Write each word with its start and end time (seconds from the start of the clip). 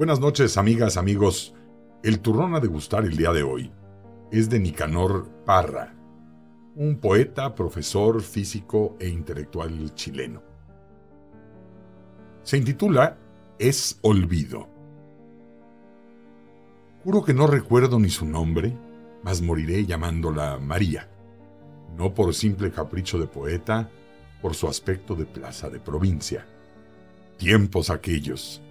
Buenas 0.00 0.18
noches, 0.18 0.56
amigas, 0.56 0.96
amigos. 0.96 1.54
El 2.02 2.20
turrón 2.20 2.54
a 2.54 2.60
degustar 2.60 3.04
el 3.04 3.18
día 3.18 3.32
de 3.32 3.42
hoy 3.42 3.70
es 4.32 4.48
de 4.48 4.58
Nicanor 4.58 5.28
Parra, 5.44 5.94
un 6.74 6.96
poeta, 6.96 7.54
profesor, 7.54 8.22
físico 8.22 8.96
e 8.98 9.10
intelectual 9.10 9.94
chileno. 9.94 10.42
Se 12.42 12.56
intitula 12.56 13.18
Es 13.58 13.98
Olvido. 14.00 14.70
Juro 17.04 17.22
que 17.22 17.34
no 17.34 17.46
recuerdo 17.46 17.98
ni 17.98 18.08
su 18.08 18.24
nombre, 18.24 18.74
mas 19.22 19.42
moriré 19.42 19.84
llamándola 19.84 20.58
María, 20.58 21.10
no 21.94 22.14
por 22.14 22.32
simple 22.32 22.70
capricho 22.70 23.18
de 23.18 23.26
poeta, 23.26 23.90
por 24.40 24.54
su 24.54 24.66
aspecto 24.66 25.14
de 25.14 25.26
plaza 25.26 25.68
de 25.68 25.78
provincia. 25.78 26.46
Tiempos 27.36 27.90
aquellos. 27.90 28.62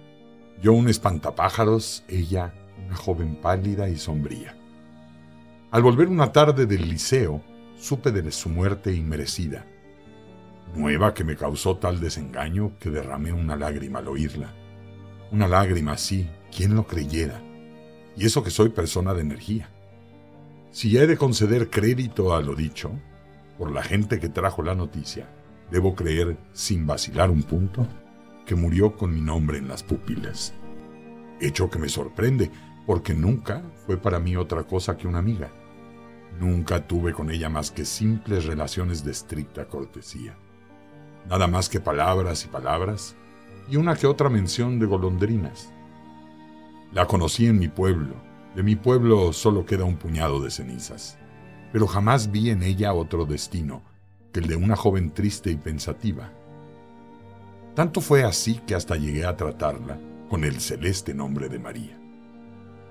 Yo 0.62 0.72
un 0.72 0.88
espantapájaros, 0.88 2.04
ella 2.08 2.54
una 2.86 2.96
joven 2.96 3.36
pálida 3.36 3.88
y 3.88 3.96
sombría. 3.96 4.56
Al 5.70 5.82
volver 5.82 6.08
una 6.08 6.32
tarde 6.32 6.66
del 6.66 6.88
liceo, 6.88 7.42
supe 7.78 8.10
de 8.10 8.30
su 8.32 8.48
muerte 8.48 8.92
inmerecida. 8.92 9.66
Nueva 10.74 11.14
que 11.14 11.24
me 11.24 11.36
causó 11.36 11.76
tal 11.76 12.00
desengaño 12.00 12.72
que 12.78 12.90
derramé 12.90 13.32
una 13.32 13.56
lágrima 13.56 14.00
al 14.00 14.08
oírla. 14.08 14.52
Una 15.30 15.48
lágrima 15.48 15.92
así, 15.92 16.28
¿quién 16.54 16.74
lo 16.74 16.86
creyera? 16.86 17.40
Y 18.16 18.26
eso 18.26 18.42
que 18.42 18.50
soy 18.50 18.70
persona 18.70 19.14
de 19.14 19.22
energía. 19.22 19.70
Si 20.72 20.96
he 20.96 21.06
de 21.06 21.16
conceder 21.16 21.70
crédito 21.70 22.34
a 22.34 22.40
lo 22.40 22.54
dicho, 22.54 22.92
por 23.58 23.70
la 23.70 23.82
gente 23.82 24.20
que 24.20 24.28
trajo 24.28 24.62
la 24.62 24.74
noticia, 24.74 25.28
debo 25.70 25.94
creer, 25.94 26.36
sin 26.52 26.86
vacilar 26.86 27.30
un 27.30 27.42
punto, 27.42 27.86
que 28.50 28.56
murió 28.56 28.96
con 28.96 29.14
mi 29.14 29.20
nombre 29.20 29.58
en 29.58 29.68
las 29.68 29.84
pupilas. 29.84 30.52
Hecho 31.40 31.70
que 31.70 31.78
me 31.78 31.88
sorprende, 31.88 32.50
porque 32.84 33.14
nunca 33.14 33.62
fue 33.86 33.96
para 33.96 34.18
mí 34.18 34.34
otra 34.34 34.64
cosa 34.64 34.96
que 34.96 35.06
una 35.06 35.20
amiga. 35.20 35.52
Nunca 36.40 36.84
tuve 36.84 37.12
con 37.12 37.30
ella 37.30 37.48
más 37.48 37.70
que 37.70 37.84
simples 37.84 38.46
relaciones 38.46 39.04
de 39.04 39.12
estricta 39.12 39.66
cortesía. 39.66 40.36
Nada 41.28 41.46
más 41.46 41.68
que 41.68 41.78
palabras 41.78 42.44
y 42.44 42.48
palabras, 42.48 43.14
y 43.68 43.76
una 43.76 43.94
que 43.94 44.08
otra 44.08 44.28
mención 44.28 44.80
de 44.80 44.86
golondrinas. 44.86 45.72
La 46.92 47.06
conocí 47.06 47.46
en 47.46 47.56
mi 47.56 47.68
pueblo. 47.68 48.16
De 48.56 48.64
mi 48.64 48.74
pueblo 48.74 49.32
solo 49.32 49.64
queda 49.64 49.84
un 49.84 49.94
puñado 49.94 50.40
de 50.40 50.50
cenizas. 50.50 51.16
Pero 51.72 51.86
jamás 51.86 52.32
vi 52.32 52.50
en 52.50 52.64
ella 52.64 52.94
otro 52.94 53.26
destino 53.26 53.84
que 54.32 54.40
el 54.40 54.48
de 54.48 54.56
una 54.56 54.74
joven 54.74 55.12
triste 55.12 55.52
y 55.52 55.56
pensativa. 55.56 56.32
Tanto 57.74 58.00
fue 58.00 58.24
así 58.24 58.60
que 58.66 58.74
hasta 58.74 58.96
llegué 58.96 59.24
a 59.24 59.36
tratarla 59.36 59.98
con 60.28 60.44
el 60.44 60.60
celeste 60.60 61.14
nombre 61.14 61.48
de 61.48 61.58
María 61.58 62.00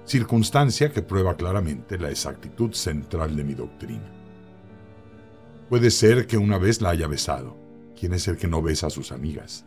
circunstancia 0.10 0.92
que 0.92 1.04
prueba 1.04 1.36
claramente 1.36 2.00
la 2.00 2.10
exactitud 2.10 2.74
central 2.74 3.36
de 3.36 3.44
mi 3.44 3.54
doctrina. 3.54 4.12
Puede 5.70 5.92
ser 5.92 6.26
que 6.26 6.36
una 6.36 6.58
vez 6.58 6.82
la 6.82 6.90
haya 6.90 7.08
besado, 7.08 7.56
quien 7.96 8.14
es 8.14 8.28
el 8.28 8.36
que 8.36 8.48
no 8.48 8.64
besa 8.64 8.88
a 8.88 8.90
sus 8.90 9.12
amigas, 9.12 9.66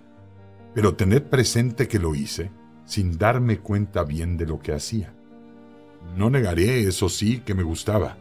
pero 0.74 0.96
tened 0.96 1.22
presente 1.22 1.86
que 1.86 2.00
lo 2.00 2.16
hice 2.16 2.50
sin 2.86 3.16
darme 3.16 3.60
cuenta 3.60 4.02
bien 4.02 4.36
de 4.36 4.46
lo 4.46 4.58
que 4.58 4.72
hacía. 4.72 5.14
No 6.16 6.28
negaré, 6.28 6.88
eso 6.88 7.08
sí, 7.08 7.38
que 7.38 7.54
me 7.54 7.62
gustaba, 7.62 8.18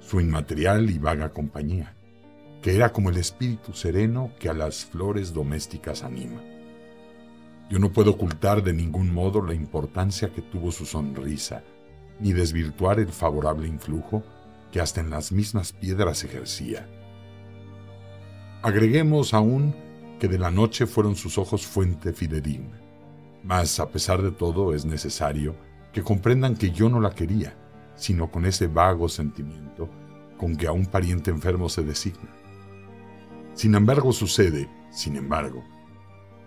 su 0.00 0.20
inmaterial 0.20 0.90
y 0.90 0.98
vaga 0.98 1.30
compañía, 1.30 1.95
que 2.66 2.74
era 2.74 2.92
como 2.92 3.10
el 3.10 3.16
espíritu 3.16 3.74
sereno 3.74 4.32
que 4.40 4.48
a 4.48 4.52
las 4.52 4.84
flores 4.84 5.32
domésticas 5.32 6.02
anima. 6.02 6.42
Yo 7.70 7.78
no 7.78 7.92
puedo 7.92 8.10
ocultar 8.10 8.64
de 8.64 8.72
ningún 8.72 9.14
modo 9.14 9.40
la 9.40 9.54
importancia 9.54 10.32
que 10.32 10.42
tuvo 10.42 10.72
su 10.72 10.84
sonrisa, 10.84 11.62
ni 12.18 12.32
desvirtuar 12.32 12.98
el 12.98 13.06
favorable 13.06 13.68
influjo 13.68 14.24
que 14.72 14.80
hasta 14.80 15.00
en 15.00 15.10
las 15.10 15.30
mismas 15.30 15.72
piedras 15.74 16.24
ejercía. 16.24 16.88
Agreguemos 18.62 19.32
aún 19.32 19.72
que 20.18 20.26
de 20.26 20.40
la 20.40 20.50
noche 20.50 20.86
fueron 20.88 21.14
sus 21.14 21.38
ojos 21.38 21.64
fuente 21.64 22.12
fidedigna. 22.12 22.80
Mas, 23.44 23.78
a 23.78 23.90
pesar 23.90 24.22
de 24.22 24.32
todo, 24.32 24.74
es 24.74 24.84
necesario 24.84 25.54
que 25.92 26.02
comprendan 26.02 26.56
que 26.56 26.72
yo 26.72 26.88
no 26.88 26.98
la 26.98 27.14
quería, 27.14 27.56
sino 27.94 28.28
con 28.28 28.44
ese 28.44 28.66
vago 28.66 29.08
sentimiento 29.08 29.88
con 30.36 30.56
que 30.56 30.66
a 30.66 30.72
un 30.72 30.86
pariente 30.86 31.30
enfermo 31.30 31.68
se 31.68 31.84
designa. 31.84 32.45
Sin 33.56 33.74
embargo, 33.74 34.12
sucede, 34.12 34.68
sin 34.90 35.16
embargo, 35.16 35.64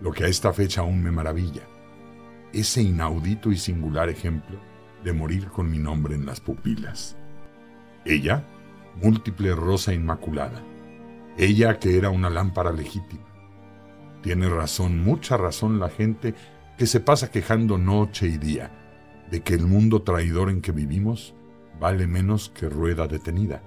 lo 0.00 0.12
que 0.12 0.24
a 0.24 0.28
esta 0.28 0.52
fecha 0.52 0.82
aún 0.82 1.02
me 1.02 1.10
maravilla, 1.10 1.62
ese 2.52 2.82
inaudito 2.82 3.50
y 3.50 3.56
singular 3.56 4.08
ejemplo 4.08 4.60
de 5.02 5.12
morir 5.12 5.48
con 5.48 5.68
mi 5.68 5.78
nombre 5.78 6.14
en 6.14 6.24
las 6.24 6.40
pupilas. 6.40 7.16
Ella, 8.04 8.46
múltiple 9.02 9.56
rosa 9.56 9.92
inmaculada, 9.92 10.62
ella 11.36 11.80
que 11.80 11.98
era 11.98 12.10
una 12.10 12.30
lámpara 12.30 12.70
legítima. 12.70 13.26
Tiene 14.22 14.48
razón, 14.48 15.02
mucha 15.02 15.36
razón 15.36 15.80
la 15.80 15.88
gente 15.88 16.36
que 16.78 16.86
se 16.86 17.00
pasa 17.00 17.32
quejando 17.32 17.76
noche 17.76 18.28
y 18.28 18.38
día 18.38 18.70
de 19.32 19.42
que 19.42 19.54
el 19.54 19.66
mundo 19.66 20.02
traidor 20.02 20.48
en 20.48 20.60
que 20.60 20.70
vivimos 20.70 21.34
vale 21.80 22.06
menos 22.06 22.50
que 22.50 22.68
rueda 22.68 23.08
detenida. 23.08 23.62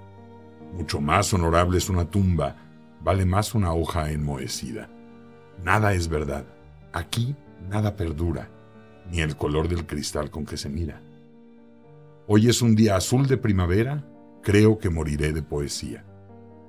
Mucho 0.74 1.02
más 1.02 1.34
honorable 1.34 1.78
es 1.78 1.90
una 1.90 2.10
tumba, 2.10 2.73
vale 3.04 3.26
más 3.26 3.54
una 3.54 3.74
hoja 3.74 4.12
enmohecida. 4.12 4.90
Nada 5.64 5.94
es 5.94 6.08
verdad. 6.08 6.46
Aquí 6.94 7.36
nada 7.70 7.96
perdura, 7.96 8.50
ni 9.12 9.20
el 9.20 9.36
color 9.36 9.68
del 9.68 9.86
cristal 9.86 10.30
con 10.30 10.46
que 10.46 10.58
se 10.58 10.70
mira. 10.70 11.02
Hoy 12.28 12.48
es 12.48 12.62
un 12.62 12.76
día 12.76 12.96
azul 12.96 13.28
de 13.28 13.38
primavera, 13.38 14.06
creo 14.42 14.78
que 14.78 14.90
moriré 14.90 15.34
de 15.34 15.42
poesía. 15.42 16.06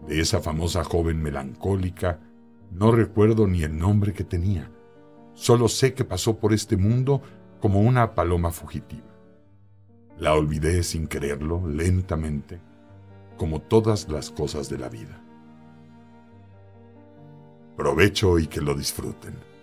De 0.08 0.20
esa 0.20 0.40
famosa 0.40 0.84
joven 0.84 1.22
melancólica, 1.22 2.20
no 2.72 2.90
recuerdo 2.90 3.46
ni 3.46 3.62
el 3.62 3.78
nombre 3.78 4.12
que 4.12 4.24
tenía. 4.24 4.70
Solo 5.34 5.68
sé 5.68 5.94
que 5.94 6.04
pasó 6.04 6.38
por 6.38 6.52
este 6.52 6.76
mundo 6.76 7.22
como 7.60 7.80
una 7.80 8.14
paloma 8.14 8.50
fugitiva. 8.50 9.06
La 10.18 10.34
olvidé 10.34 10.82
sin 10.82 11.06
quererlo, 11.06 11.66
lentamente, 11.66 12.60
como 13.36 13.60
todas 13.60 14.08
las 14.08 14.30
cosas 14.30 14.68
de 14.68 14.78
la 14.78 14.88
vida. 14.88 15.23
Provecho 17.76 18.38
y 18.38 18.46
que 18.46 18.60
lo 18.60 18.74
disfruten. 18.74 19.53